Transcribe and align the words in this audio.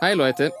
Hi 0.00 0.14
Leute, 0.14 0.52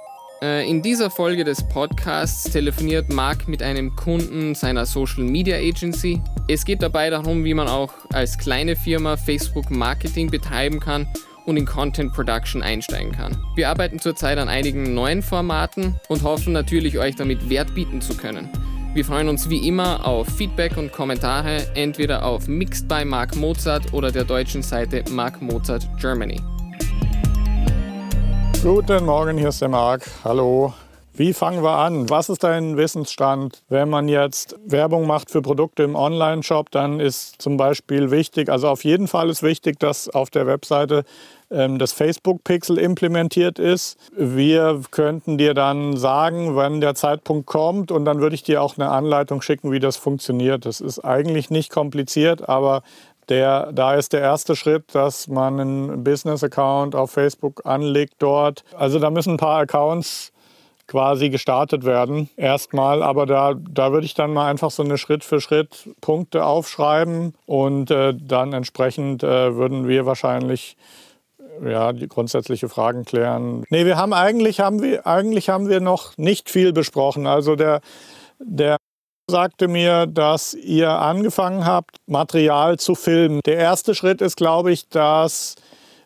äh, 0.42 0.68
in 0.68 0.82
dieser 0.82 1.10
Folge 1.10 1.44
des 1.44 1.62
Podcasts 1.62 2.50
telefoniert 2.50 3.12
Marc 3.12 3.46
mit 3.46 3.62
einem 3.62 3.94
Kunden 3.94 4.56
seiner 4.56 4.84
Social 4.84 5.22
Media 5.22 5.56
Agency. 5.56 6.20
Es 6.48 6.64
geht 6.64 6.82
dabei 6.82 7.08
darum, 7.08 7.44
wie 7.44 7.54
man 7.54 7.68
auch 7.68 7.92
als 8.12 8.36
kleine 8.36 8.74
Firma 8.74 9.16
Facebook 9.16 9.70
Marketing 9.70 10.28
betreiben 10.28 10.80
kann 10.80 11.06
und 11.46 11.56
in 11.56 11.66
Content 11.66 12.12
Production 12.12 12.64
einsteigen 12.64 13.12
kann. 13.12 13.40
Wir 13.54 13.68
arbeiten 13.68 14.00
zurzeit 14.00 14.38
an 14.38 14.48
einigen 14.48 14.92
neuen 14.92 15.22
Formaten 15.22 15.94
und 16.08 16.24
hoffen 16.24 16.52
natürlich, 16.52 16.98
euch 16.98 17.14
damit 17.14 17.48
Wert 17.48 17.76
bieten 17.76 18.00
zu 18.00 18.16
können. 18.16 18.48
Wir 18.92 19.04
freuen 19.04 19.28
uns 19.28 19.48
wie 19.48 19.68
immer 19.68 20.04
auf 20.04 20.26
Feedback 20.26 20.76
und 20.76 20.90
Kommentare, 20.90 21.64
entweder 21.76 22.26
auf 22.26 22.48
Mixed 22.48 22.88
by 22.88 23.04
Mark 23.04 23.36
Mozart 23.36 23.92
oder 23.92 24.10
der 24.10 24.24
deutschen 24.24 24.64
Seite 24.64 25.04
Mark 25.12 25.40
Mozart 25.40 25.88
Germany. 26.00 26.40
Guten 28.62 29.04
Morgen, 29.04 29.38
hier 29.38 29.50
ist 29.50 29.62
der 29.62 29.68
Marc. 29.68 30.02
Hallo. 30.24 30.74
Wie 31.14 31.32
fangen 31.32 31.62
wir 31.62 31.78
an? 31.78 32.10
Was 32.10 32.28
ist 32.28 32.42
dein 32.42 32.76
Wissensstand? 32.76 33.62
Wenn 33.68 33.88
man 33.88 34.08
jetzt 34.08 34.56
Werbung 34.64 35.06
macht 35.06 35.30
für 35.30 35.42
Produkte 35.42 35.84
im 35.84 35.94
Online-Shop, 35.94 36.70
dann 36.72 36.98
ist 36.98 37.40
zum 37.40 37.56
Beispiel 37.56 38.10
wichtig, 38.10 38.48
also 38.48 38.68
auf 38.68 38.84
jeden 38.84 39.06
Fall 39.06 39.30
ist 39.30 39.42
wichtig, 39.42 39.78
dass 39.78 40.08
auf 40.08 40.30
der 40.30 40.46
Webseite 40.46 41.04
ähm, 41.50 41.78
das 41.78 41.92
Facebook-Pixel 41.92 42.78
implementiert 42.78 43.60
ist. 43.60 43.96
Wir 44.16 44.80
könnten 44.90 45.38
dir 45.38 45.54
dann 45.54 45.96
sagen, 45.96 46.56
wann 46.56 46.80
der 46.80 46.94
Zeitpunkt 46.94 47.46
kommt 47.46 47.92
und 47.92 48.04
dann 48.04 48.20
würde 48.20 48.34
ich 48.34 48.42
dir 48.42 48.60
auch 48.60 48.76
eine 48.76 48.90
Anleitung 48.90 49.40
schicken, 49.40 49.70
wie 49.70 49.80
das 49.80 49.96
funktioniert. 49.96 50.66
Das 50.66 50.80
ist 50.80 50.98
eigentlich 51.00 51.50
nicht 51.50 51.70
kompliziert, 51.70 52.48
aber 52.48 52.82
der, 53.28 53.72
da 53.72 53.94
ist 53.94 54.12
der 54.12 54.20
erste 54.20 54.56
Schritt, 54.56 54.94
dass 54.94 55.28
man 55.28 55.60
einen 55.60 56.04
Business-Account 56.04 56.94
auf 56.94 57.10
Facebook 57.10 57.62
anlegt 57.64 58.14
dort. 58.18 58.64
Also 58.76 58.98
da 58.98 59.10
müssen 59.10 59.34
ein 59.34 59.36
paar 59.38 59.60
Accounts 59.60 60.32
quasi 60.86 61.28
gestartet 61.28 61.84
werden 61.84 62.30
erstmal. 62.36 63.02
Aber 63.02 63.26
da, 63.26 63.54
da 63.54 63.92
würde 63.92 64.06
ich 64.06 64.14
dann 64.14 64.32
mal 64.32 64.50
einfach 64.50 64.70
so 64.70 64.82
eine 64.82 64.98
Schritt 64.98 65.22
für 65.22 65.40
Schritt 65.40 65.90
Punkte 66.00 66.44
aufschreiben 66.44 67.34
und 67.46 67.90
äh, 67.90 68.14
dann 68.18 68.52
entsprechend 68.52 69.22
äh, 69.22 69.54
würden 69.54 69.86
wir 69.86 70.06
wahrscheinlich 70.06 70.76
ja, 71.64 71.92
die 71.92 72.08
grundsätzliche 72.08 72.68
Fragen 72.68 73.04
klären. 73.04 73.64
Nee, 73.70 73.84
wir 73.84 73.96
haben 73.96 74.12
eigentlich 74.12 74.60
haben 74.60 74.80
wir 74.80 75.06
eigentlich 75.06 75.48
haben 75.48 75.68
wir 75.68 75.80
noch 75.80 76.16
nicht 76.16 76.50
viel 76.50 76.72
besprochen. 76.72 77.26
Also 77.26 77.56
der 77.56 77.80
der 78.38 78.78
sagte 79.30 79.68
mir, 79.68 80.06
dass 80.06 80.54
ihr 80.54 80.90
angefangen 80.90 81.66
habt, 81.66 81.96
Material 82.06 82.78
zu 82.78 82.94
filmen. 82.94 83.40
Der 83.44 83.56
erste 83.56 83.94
Schritt 83.94 84.22
ist, 84.22 84.38
glaube 84.38 84.72
ich, 84.72 84.88
dass 84.88 85.56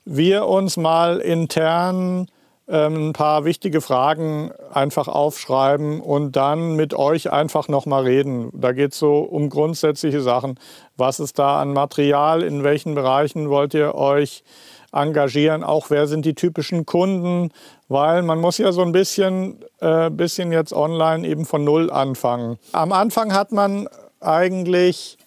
wir 0.05 0.47
uns 0.47 0.77
mal 0.77 1.19
intern 1.19 2.27
ähm, 2.67 3.11
ein 3.11 3.13
paar 3.13 3.45
wichtige 3.45 3.81
Fragen 3.81 4.51
einfach 4.73 5.07
aufschreiben 5.07 6.01
und 6.01 6.35
dann 6.35 6.75
mit 6.75 6.95
euch 6.95 7.31
einfach 7.31 7.69
nochmal 7.69 8.03
reden. 8.05 8.51
Da 8.55 8.73
geht 8.73 8.93
es 8.93 8.99
so 8.99 9.19
um 9.19 9.51
grundsätzliche 9.51 10.21
Sachen. 10.21 10.59
Was 10.97 11.21
ist 11.21 11.39
da 11.39 11.61
an 11.61 11.73
Material? 11.73 12.43
In 12.43 12.65
welchen 12.65 12.97
Bereichen 12.97 13.51
wollt 13.51 13.75
ihr 13.75 13.95
euch 13.95 14.43
engagieren? 14.91 15.63
Auch 15.63 15.91
wer 15.91 16.09
sind 16.09 16.27
die 16.27 16.35
typischen 16.35 16.87
Kunden? 16.87 17.51
Weil 17.93 18.23
man 18.23 18.41
muss 18.41 18.57
ja 18.57 18.73
so 18.73 18.81
ein 18.81 18.93
bisschen, 18.93 19.63
äh, 19.81 20.09
bisschen 20.09 20.51
jetzt 20.51 20.73
online 20.73 21.29
eben 21.29 21.45
von 21.45 21.63
Null 21.63 21.91
anfangen. 21.91 22.59
Am 22.73 22.91
Anfang 22.91 23.35
hat 23.35 23.53
man 23.53 23.87
eigentlich, 24.19 25.19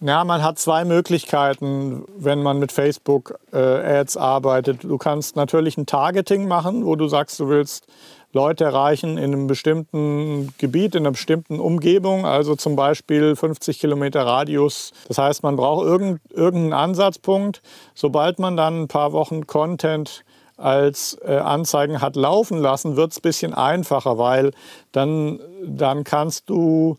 ja, 0.00 0.24
man 0.24 0.42
hat 0.42 0.58
zwei 0.58 0.84
Möglichkeiten, 0.84 2.04
wenn 2.18 2.42
man 2.42 2.58
mit 2.58 2.72
Facebook 2.72 3.38
äh, 3.52 4.04
arbeitet. 4.16 4.82
Du 4.82 4.98
kannst 4.98 5.36
natürlich 5.36 5.78
ein 5.78 5.86
Targeting 5.86 6.48
machen, 6.48 6.84
wo 6.84 6.96
du 6.96 7.06
sagst, 7.06 7.38
du 7.38 7.48
willst 7.48 7.86
Leute 8.32 8.64
erreichen 8.64 9.16
in 9.16 9.32
einem 9.32 9.46
bestimmten 9.46 10.52
Gebiet, 10.58 10.96
in 10.96 11.02
einer 11.02 11.12
bestimmten 11.12 11.60
Umgebung, 11.60 12.26
also 12.26 12.56
zum 12.56 12.74
Beispiel 12.74 13.36
50 13.36 13.78
Kilometer 13.78 14.26
Radius. 14.26 14.92
Das 15.06 15.18
heißt, 15.18 15.44
man 15.44 15.54
braucht 15.54 15.86
irgendeinen 15.86 16.72
Ansatzpunkt. 16.72 17.62
Sobald 17.94 18.40
man 18.40 18.56
dann 18.56 18.82
ein 18.82 18.88
paar 18.88 19.12
Wochen 19.12 19.46
Content 19.46 20.24
als 20.56 21.18
äh, 21.24 21.36
Anzeigen 21.36 22.00
hat 22.00 22.16
laufen 22.16 22.58
lassen, 22.58 22.96
wird 22.96 23.12
es 23.12 23.18
ein 23.18 23.22
bisschen 23.22 23.54
einfacher, 23.54 24.18
weil 24.18 24.52
dann, 24.92 25.40
dann 25.66 26.04
kannst 26.04 26.48
du 26.48 26.96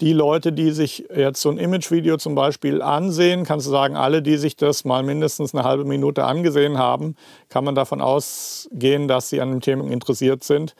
die 0.00 0.12
Leute, 0.12 0.52
die 0.52 0.72
sich 0.72 1.06
jetzt 1.14 1.40
so 1.40 1.50
ein 1.50 1.58
Imagevideo 1.58 2.16
zum 2.16 2.34
Beispiel 2.34 2.82
ansehen, 2.82 3.44
kannst 3.44 3.66
du 3.66 3.70
sagen, 3.70 3.96
alle, 3.96 4.22
die 4.22 4.36
sich 4.36 4.56
das 4.56 4.84
mal 4.84 5.02
mindestens 5.02 5.54
eine 5.54 5.64
halbe 5.64 5.84
Minute 5.84 6.24
angesehen 6.24 6.78
haben, 6.78 7.14
kann 7.48 7.64
man 7.64 7.74
davon 7.74 8.00
ausgehen, 8.00 9.06
dass 9.06 9.30
sie 9.30 9.40
an 9.40 9.50
dem 9.50 9.60
Thema 9.60 9.84
interessiert 9.90 10.42
sind. 10.42 10.74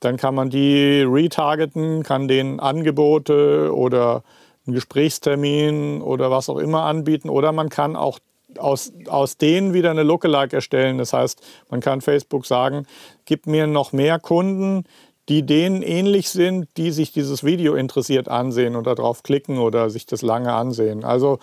Dann 0.00 0.16
kann 0.16 0.34
man 0.34 0.50
die 0.50 1.02
retargeten, 1.02 2.02
kann 2.02 2.26
denen 2.26 2.58
Angebote 2.58 3.74
oder 3.74 4.22
einen 4.66 4.74
Gesprächstermin 4.74 6.00
oder 6.00 6.30
was 6.30 6.48
auch 6.48 6.58
immer 6.58 6.84
anbieten. 6.84 7.28
Oder 7.28 7.52
man 7.52 7.68
kann 7.68 7.96
auch 7.96 8.18
aus, 8.58 8.92
aus 9.08 9.36
denen 9.36 9.74
wieder 9.74 9.90
eine 9.90 10.02
Lookalike 10.02 10.56
erstellen. 10.56 10.98
Das 10.98 11.12
heißt, 11.12 11.42
man 11.70 11.80
kann 11.80 12.00
Facebook 12.00 12.46
sagen, 12.46 12.86
gib 13.24 13.46
mir 13.46 13.66
noch 13.66 13.92
mehr 13.92 14.18
Kunden, 14.18 14.84
die 15.28 15.44
denen 15.44 15.82
ähnlich 15.82 16.28
sind, 16.28 16.68
die 16.76 16.90
sich 16.90 17.12
dieses 17.12 17.44
Video 17.44 17.74
interessiert 17.74 18.28
ansehen 18.28 18.76
und 18.76 18.86
darauf 18.86 19.22
klicken 19.22 19.58
oder 19.58 19.88
sich 19.88 20.06
das 20.06 20.22
lange 20.22 20.52
ansehen. 20.52 21.04
Also 21.04 21.38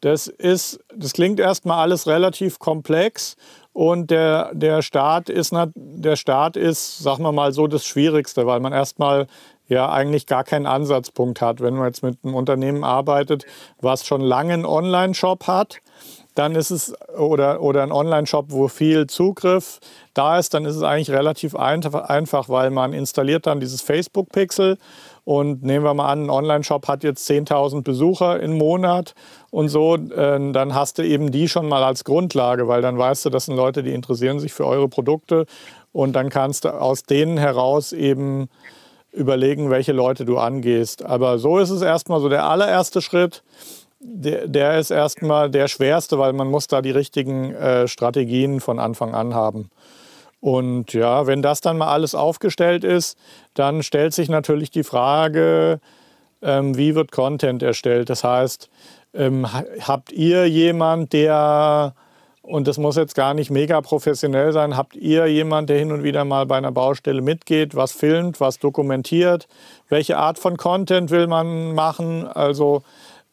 das 0.00 0.26
ist, 0.26 0.80
das 0.94 1.14
klingt 1.14 1.40
erstmal 1.40 1.78
alles 1.78 2.06
relativ 2.06 2.58
komplex 2.58 3.36
und 3.72 4.10
der, 4.10 4.54
der 4.54 4.82
Start 4.82 5.28
ist, 5.28 5.52
der 5.74 6.16
Start 6.16 6.56
ist, 6.56 6.98
sagen 6.98 7.24
wir 7.24 7.32
mal 7.32 7.52
so, 7.52 7.66
das 7.66 7.84
Schwierigste, 7.84 8.46
weil 8.46 8.60
man 8.60 8.72
erstmal 8.72 9.26
ja 9.66 9.90
eigentlich 9.90 10.26
gar 10.26 10.44
keinen 10.44 10.66
Ansatzpunkt 10.66 11.40
hat. 11.40 11.60
Wenn 11.60 11.74
man 11.74 11.86
jetzt 11.86 12.02
mit 12.02 12.18
einem 12.22 12.34
Unternehmen 12.34 12.84
arbeitet, 12.84 13.46
was 13.80 14.06
schon 14.06 14.20
lange 14.20 14.52
einen 14.52 14.66
Online-Shop 14.66 15.46
hat, 15.46 15.80
dann 16.34 16.54
ist 16.56 16.70
es, 16.70 16.94
oder, 17.16 17.62
oder 17.62 17.82
ein 17.82 17.92
Online-Shop, 17.92 18.46
wo 18.48 18.68
viel 18.68 19.06
Zugriff 19.06 19.78
da 20.14 20.38
ist, 20.38 20.54
dann 20.54 20.64
ist 20.64 20.76
es 20.76 20.82
eigentlich 20.82 21.10
relativ 21.10 21.54
einfach, 21.54 22.48
weil 22.48 22.70
man 22.70 22.92
installiert 22.92 23.46
dann 23.46 23.60
dieses 23.60 23.82
Facebook-Pixel 23.82 24.78
und 25.24 25.62
nehmen 25.62 25.84
wir 25.84 25.94
mal 25.94 26.10
an, 26.10 26.24
ein 26.24 26.30
Online-Shop 26.30 26.86
hat 26.88 27.04
jetzt 27.04 27.28
10.000 27.28 27.82
Besucher 27.82 28.40
im 28.40 28.58
Monat 28.58 29.14
und 29.50 29.68
so, 29.68 29.94
äh, 29.94 30.52
dann 30.52 30.74
hast 30.74 30.98
du 30.98 31.02
eben 31.02 31.30
die 31.30 31.48
schon 31.48 31.68
mal 31.68 31.82
als 31.82 32.04
Grundlage, 32.04 32.68
weil 32.68 32.82
dann 32.82 32.98
weißt 32.98 33.24
du, 33.26 33.30
das 33.30 33.46
sind 33.46 33.56
Leute, 33.56 33.82
die 33.82 33.94
interessieren 33.94 34.40
sich 34.40 34.52
für 34.52 34.66
eure 34.66 34.88
Produkte 34.88 35.46
und 35.92 36.14
dann 36.14 36.28
kannst 36.28 36.64
du 36.64 36.70
aus 36.70 37.04
denen 37.04 37.38
heraus 37.38 37.92
eben 37.92 38.48
überlegen, 39.12 39.70
welche 39.70 39.92
Leute 39.92 40.24
du 40.24 40.38
angehst. 40.38 41.04
Aber 41.04 41.38
so 41.38 41.58
ist 41.58 41.70
es 41.70 41.82
erstmal 41.82 42.20
so 42.20 42.28
der 42.28 42.44
allererste 42.44 43.00
Schritt 43.00 43.44
der, 44.06 44.46
der 44.46 44.78
ist 44.78 44.90
erstmal 44.90 45.50
der 45.50 45.66
schwerste, 45.66 46.18
weil 46.18 46.34
man 46.34 46.48
muss 46.48 46.66
da 46.66 46.82
die 46.82 46.90
richtigen 46.90 47.54
äh, 47.54 47.88
Strategien 47.88 48.60
von 48.60 48.78
Anfang 48.78 49.14
an 49.14 49.34
haben. 49.34 49.70
Und 50.40 50.92
ja, 50.92 51.26
wenn 51.26 51.40
das 51.40 51.62
dann 51.62 51.78
mal 51.78 51.88
alles 51.88 52.14
aufgestellt 52.14 52.84
ist, 52.84 53.16
dann 53.54 53.82
stellt 53.82 54.12
sich 54.12 54.28
natürlich 54.28 54.70
die 54.70 54.84
Frage, 54.84 55.80
ähm, 56.42 56.76
wie 56.76 56.94
wird 56.94 57.12
Content 57.12 57.62
erstellt? 57.62 58.10
Das 58.10 58.24
heißt, 58.24 58.68
ähm, 59.14 59.46
habt 59.80 60.12
ihr 60.12 60.46
jemand, 60.46 61.14
der, 61.14 61.94
und 62.42 62.68
das 62.68 62.76
muss 62.76 62.96
jetzt 62.96 63.14
gar 63.14 63.32
nicht 63.32 63.50
mega 63.50 63.80
professionell 63.80 64.52
sein, 64.52 64.76
habt 64.76 64.96
ihr 64.96 65.26
jemand, 65.28 65.70
der 65.70 65.78
hin 65.78 65.92
und 65.92 66.02
wieder 66.02 66.26
mal 66.26 66.44
bei 66.44 66.58
einer 66.58 66.72
Baustelle 66.72 67.22
mitgeht, 67.22 67.74
was 67.74 67.92
filmt, 67.92 68.38
was 68.38 68.58
dokumentiert? 68.58 69.48
Welche 69.88 70.18
Art 70.18 70.38
von 70.38 70.58
Content 70.58 71.10
will 71.10 71.26
man 71.26 71.74
machen? 71.74 72.26
Also 72.26 72.82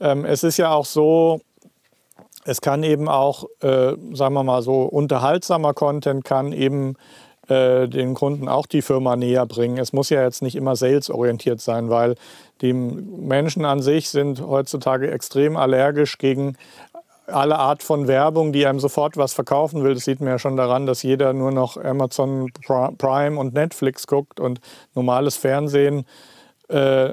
ähm, 0.02 0.26
es 0.26 0.44
ist 0.44 0.58
ja 0.58 0.72
auch 0.72 0.86
so, 0.86 1.42
es 2.44 2.60
kann 2.60 2.84
eben 2.84 3.08
auch, 3.08 3.46
äh, 3.62 3.94
sagen 4.14 4.34
wir 4.34 4.44
mal 4.44 4.62
so, 4.62 4.82
unterhaltsamer 4.84 5.74
Content 5.74 6.26
kann 6.26 6.52
eben 6.52 6.96
äh, 7.48 7.88
den 7.88 8.14
Kunden 8.14 8.48
auch 8.48 8.66
die 8.66 8.82
Firma 8.82 9.16
näher 9.16 9.46
bringen. 9.46 9.78
Es 9.78 9.94
muss 9.94 10.10
ja 10.10 10.24
jetzt 10.24 10.42
nicht 10.42 10.56
immer 10.56 10.76
salesorientiert 10.76 11.62
sein, 11.62 11.90
weil 11.90 12.16
die 12.62 12.74
Menschen 12.74 13.66
an 13.66 13.82
sich 13.82 14.10
sind 14.10 14.42
heutzutage 14.42 15.12
extrem 15.12 15.56
allergisch 15.56 16.18
gegen 16.18 16.58
alle 17.28 17.60
Art 17.60 17.84
von 17.84 18.08
Werbung, 18.08 18.52
die 18.52 18.66
einem 18.66 18.80
sofort 18.80 19.18
was 19.18 19.34
verkaufen 19.34 19.84
will. 19.84 19.94
Das 19.94 20.06
sieht 20.06 20.20
man 20.20 20.30
ja 20.30 20.40
schon 20.40 20.58
daran, 20.58 20.86
dass 20.86 21.04
jeder 21.04 21.34
nur 21.34 21.52
noch 21.52 21.78
Amazon 21.78 22.52
Prime 22.98 23.40
und 23.40 23.54
Netflix 23.54 24.08
guckt 24.08 24.40
und 24.40 24.60
normales 24.96 25.38
Fernsehen 25.38 26.06
äh, 26.68 27.12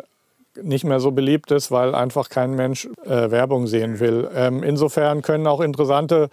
nicht 0.63 0.85
mehr 0.85 1.01
so 1.01 1.11
beliebt 1.11 1.51
ist, 1.51 1.71
weil 1.71 1.95
einfach 1.95 2.29
kein 2.29 2.55
Mensch 2.55 2.89
äh, 3.05 3.31
Werbung 3.31 3.67
sehen 3.67 4.01
will. 4.01 4.29
Ähm, 4.35 4.63
insofern 4.63 5.23
können 5.23 5.47
auch 5.47 5.61
interessante, 5.61 6.29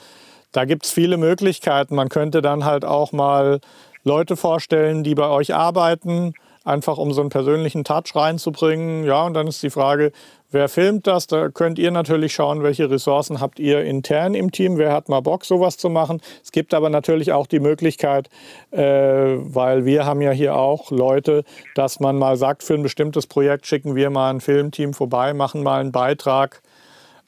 da 0.52 0.66
gibt 0.66 0.86
es 0.86 0.92
viele 0.92 1.18
Möglichkeiten. 1.18 1.96
Man 1.96 2.10
könnte 2.10 2.42
dann 2.42 2.66
halt 2.66 2.86
auch 2.86 3.12
mal 3.12 3.60
Leute 4.04 4.36
vorstellen, 4.38 5.04
die 5.04 5.16
bei 5.16 5.28
euch 5.28 5.54
arbeiten, 5.54 6.34
einfach 6.66 6.98
um 6.98 7.14
so 7.14 7.22
einen 7.22 7.30
persönlichen 7.30 7.86
Touch 7.86 8.16
reinzubringen. 8.16 9.06
Ja, 9.06 9.24
und 9.24 9.34
dann 9.34 9.48
ist 9.48 9.64
die 9.64 9.70
Frage, 9.70 10.12
Wer 10.56 10.70
filmt 10.70 11.06
das? 11.06 11.28
Da 11.28 11.50
könnt 11.50 11.78
ihr 11.80 11.92
natürlich 11.92 12.34
schauen, 12.34 12.64
welche 12.64 12.90
Ressourcen 12.90 13.42
habt 13.42 13.60
ihr 13.60 13.84
intern 13.84 14.36
im 14.36 14.54
Team. 14.54 14.78
Wer 14.78 14.94
hat 14.94 15.10
mal 15.10 15.20
Bock, 15.20 15.44
sowas 15.44 15.76
zu 15.76 15.90
machen? 15.90 16.22
Es 16.42 16.54
gibt 16.54 16.74
aber 16.74 16.90
natürlich 16.90 17.34
auch 17.34 17.46
die 17.46 17.60
Möglichkeit, 17.60 18.30
äh, 18.72 18.80
weil 18.80 19.84
wir 19.84 20.06
haben 20.06 20.22
ja 20.22 20.32
hier 20.32 20.56
auch 20.56 20.92
Leute, 20.92 21.44
dass 21.74 22.00
man 22.00 22.18
mal 22.18 22.38
sagt, 22.38 22.64
für 22.64 22.76
ein 22.76 22.84
bestimmtes 22.84 23.28
Projekt 23.28 23.68
schicken 23.68 23.96
wir 23.96 24.10
mal 24.10 24.30
ein 24.30 24.40
Filmteam 24.40 24.94
vorbei, 24.94 25.34
machen 25.34 25.62
mal 25.62 25.82
einen 25.82 25.92
Beitrag. 25.92 26.62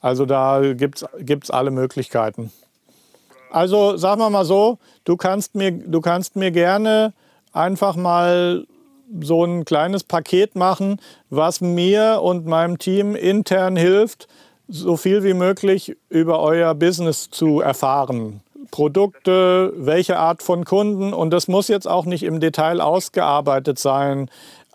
Also 0.00 0.24
da 0.24 0.62
gibt 0.72 1.02
es 1.02 1.50
alle 1.50 1.70
Möglichkeiten. 1.70 2.50
Also 3.50 3.98
sagen 3.98 4.22
wir 4.22 4.30
mal 4.30 4.46
so, 4.46 4.78
du 5.04 5.18
kannst 5.18 5.54
mir, 5.54 5.72
du 5.72 6.00
kannst 6.00 6.34
mir 6.34 6.50
gerne 6.50 7.12
einfach 7.52 7.94
mal 7.94 8.64
so 9.20 9.44
ein 9.44 9.64
kleines 9.64 10.04
Paket 10.04 10.54
machen, 10.54 11.00
was 11.30 11.60
mir 11.60 12.20
und 12.22 12.46
meinem 12.46 12.78
Team 12.78 13.14
intern 13.14 13.76
hilft, 13.76 14.28
so 14.68 14.96
viel 14.96 15.24
wie 15.24 15.34
möglich 15.34 15.96
über 16.08 16.40
euer 16.40 16.74
Business 16.74 17.30
zu 17.30 17.60
erfahren. 17.60 18.40
Produkte, 18.70 19.72
welche 19.76 20.18
Art 20.18 20.42
von 20.42 20.64
Kunden 20.64 21.14
und 21.14 21.30
das 21.30 21.48
muss 21.48 21.68
jetzt 21.68 21.88
auch 21.88 22.04
nicht 22.04 22.22
im 22.22 22.38
Detail 22.38 22.82
ausgearbeitet 22.82 23.78
sein. 23.78 24.30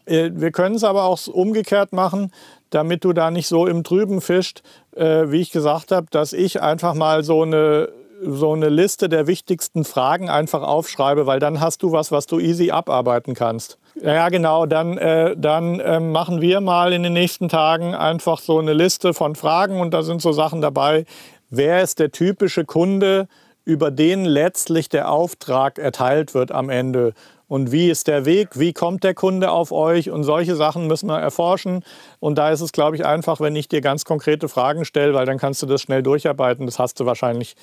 Äh, 0.05 0.31
wir 0.33 0.51
können 0.51 0.75
es 0.75 0.83
aber 0.83 1.03
auch 1.03 1.27
umgekehrt 1.27 1.93
machen, 1.93 2.31
damit 2.71 3.05
du 3.05 3.13
da 3.13 3.29
nicht 3.29 3.47
so 3.47 3.67
im 3.67 3.83
Trüben 3.83 4.19
fischst, 4.19 4.63
äh, 4.95 5.29
wie 5.29 5.41
ich 5.41 5.51
gesagt 5.51 5.91
habe, 5.91 6.07
dass 6.09 6.33
ich 6.33 6.61
einfach 6.61 6.95
mal 6.95 7.23
so 7.23 7.43
eine 7.43 7.89
so 8.25 8.53
eine 8.53 8.69
Liste 8.69 9.09
der 9.09 9.27
wichtigsten 9.27 9.83
Fragen 9.83 10.29
einfach 10.29 10.61
aufschreibe, 10.61 11.25
weil 11.25 11.39
dann 11.39 11.59
hast 11.59 11.83
du 11.83 11.91
was, 11.91 12.09
was 12.09 12.25
du 12.25 12.39
easy 12.39 12.71
abarbeiten 12.71 13.33
kannst. 13.33 13.77
Ja, 14.03 14.27
genau. 14.27 14.65
Dann, 14.65 14.97
äh, 14.97 15.33
dann 15.37 15.79
äh, 15.79 16.01
machen 16.01 16.41
wir 16.41 16.59
mal 16.59 16.91
in 16.91 17.03
den 17.03 17.13
nächsten 17.13 17.47
Tagen 17.47 17.95
einfach 17.95 18.39
so 18.39 18.59
eine 18.59 18.73
Liste 18.73 19.13
von 19.13 19.33
Fragen 19.33 19.79
und 19.79 19.93
da 19.93 20.03
sind 20.03 20.21
so 20.21 20.33
Sachen 20.33 20.59
dabei. 20.59 21.05
Wer 21.49 21.81
ist 21.81 21.99
der 21.99 22.11
typische 22.11 22.65
Kunde, 22.65 23.29
über 23.63 23.91
den 23.91 24.25
letztlich 24.25 24.89
der 24.89 25.09
Auftrag 25.09 25.79
erteilt 25.79 26.33
wird 26.33 26.51
am 26.51 26.69
Ende? 26.69 27.13
Und 27.47 27.71
wie 27.71 27.89
ist 27.89 28.07
der 28.07 28.25
Weg? 28.25 28.59
Wie 28.59 28.73
kommt 28.73 29.05
der 29.05 29.13
Kunde 29.13 29.51
auf 29.51 29.71
euch? 29.71 30.09
Und 30.09 30.25
solche 30.25 30.57
Sachen 30.57 30.87
müssen 30.87 31.07
wir 31.07 31.19
erforschen. 31.19 31.81
Und 32.19 32.37
da 32.37 32.49
ist 32.49 32.59
es, 32.59 32.73
glaube 32.73 32.97
ich, 32.97 33.05
einfach, 33.05 33.39
wenn 33.39 33.55
ich 33.55 33.69
dir 33.69 33.79
ganz 33.79 34.03
konkrete 34.03 34.49
Fragen 34.49 34.83
stelle, 34.83 35.13
weil 35.13 35.25
dann 35.25 35.37
kannst 35.37 35.61
du 35.61 35.65
das 35.65 35.81
schnell 35.81 36.03
durcharbeiten. 36.03 36.65
Das 36.65 36.77
hast 36.77 36.99
du 36.99 37.05
wahrscheinlich 37.05 37.55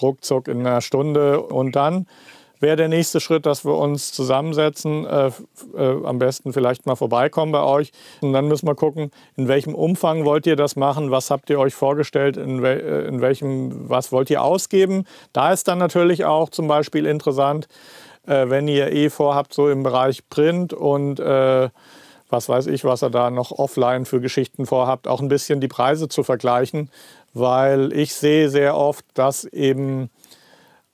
ruckzuck 0.00 0.46
in 0.46 0.64
einer 0.64 0.82
Stunde. 0.82 1.40
Und 1.40 1.74
dann 1.74 2.06
wäre 2.60 2.76
der 2.76 2.88
nächste 2.88 3.20
Schritt, 3.20 3.46
dass 3.46 3.64
wir 3.64 3.76
uns 3.76 4.12
zusammensetzen, 4.12 5.06
äh, 5.06 5.30
äh, 5.76 6.04
am 6.04 6.18
besten 6.18 6.52
vielleicht 6.52 6.86
mal 6.86 6.94
vorbeikommen 6.94 7.52
bei 7.52 7.62
euch. 7.62 7.90
Und 8.20 8.32
dann 8.32 8.48
müssen 8.48 8.66
wir 8.66 8.74
gucken, 8.74 9.10
in 9.36 9.48
welchem 9.48 9.74
Umfang 9.74 10.24
wollt 10.24 10.46
ihr 10.46 10.56
das 10.56 10.76
machen, 10.76 11.10
was 11.10 11.30
habt 11.30 11.50
ihr 11.50 11.58
euch 11.58 11.74
vorgestellt, 11.74 12.36
in, 12.36 12.62
wel 12.62 12.80
äh, 12.80 13.08
in 13.08 13.20
welchem, 13.20 13.88
was 13.88 14.12
wollt 14.12 14.30
ihr 14.30 14.42
ausgeben. 14.42 15.06
Da 15.32 15.52
ist 15.52 15.66
dann 15.68 15.78
natürlich 15.78 16.24
auch 16.24 16.50
zum 16.50 16.68
Beispiel 16.68 17.06
interessant, 17.06 17.66
äh, 18.26 18.48
wenn 18.48 18.68
ihr 18.68 18.92
eh 18.92 19.10
vorhabt, 19.10 19.54
so 19.54 19.68
im 19.68 19.82
Bereich 19.82 20.28
Print 20.28 20.72
und 20.72 21.18
äh, 21.18 21.70
was 22.28 22.48
weiß 22.48 22.68
ich, 22.68 22.84
was 22.84 23.02
ihr 23.02 23.10
da 23.10 23.30
noch 23.30 23.50
offline 23.50 24.04
für 24.04 24.20
Geschichten 24.20 24.66
vorhabt, 24.66 25.08
auch 25.08 25.20
ein 25.20 25.28
bisschen 25.28 25.60
die 25.60 25.68
Preise 25.68 26.08
zu 26.08 26.22
vergleichen, 26.22 26.90
weil 27.34 27.92
ich 27.92 28.14
sehe 28.14 28.48
sehr 28.48 28.76
oft, 28.76 29.04
dass 29.14 29.44
eben, 29.44 30.10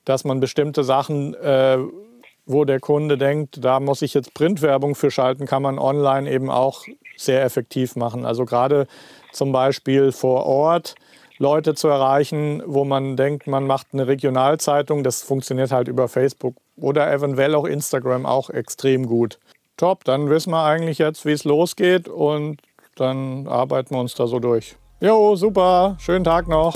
dass 0.07 0.25
man 0.25 0.41
bestimmte 0.41 0.83
Sachen, 0.85 1.35
äh, 1.35 1.77
wo 2.47 2.65
der 2.65 2.81
Kunde 2.81 3.19
denkt, 3.19 3.63
da 3.63 3.81
muss 3.81 4.01
ich 4.01 4.15
jetzt 4.15 4.33
Printwerbung 4.33 4.95
für 4.95 5.11
schalten, 5.11 5.45
kann 5.47 5.63
man 5.63 5.79
online 5.79 6.31
eben 6.31 6.49
auch 6.49 6.85
sehr 7.17 7.45
effektiv 7.45 7.97
machen. 7.97 8.25
Also 8.25 8.47
gerade 8.47 8.87
zum 9.33 9.53
Beispiel 9.53 10.13
vor 10.13 10.47
Ort 10.47 10.95
Leute 11.39 11.75
zu 11.75 11.89
erreichen, 11.89 12.63
wo 12.65 12.85
man 12.85 13.17
denkt, 13.17 13.47
man 13.47 13.67
macht 13.67 13.89
eine 13.93 14.07
Regionalzeitung, 14.07 15.03
das 15.03 15.23
funktioniert 15.23 15.73
halt 15.73 15.89
über 15.89 16.09
Facebook 16.09 16.55
oder 16.77 17.13
eventuell 17.13 17.55
auch 17.55 17.67
Instagram 17.67 18.25
auch 18.25 18.49
extrem 18.49 19.07
gut. 19.07 19.39
Top, 19.77 20.05
dann 20.05 20.31
wissen 20.31 20.53
wir 20.53 20.65
eigentlich 20.65 20.99
jetzt, 20.99 21.27
wie 21.27 21.33
es 21.33 21.45
losgeht 21.45 22.09
und 22.09 22.63
dann 22.95 23.47
arbeiten 23.49 23.95
wir 23.95 24.01
uns 24.01 24.15
da 24.15 24.27
so 24.27 24.39
durch. 24.39 24.77
Jo, 25.01 25.37
super. 25.37 25.97
Schönen 26.01 26.25
Tag 26.25 26.49
noch. 26.49 26.75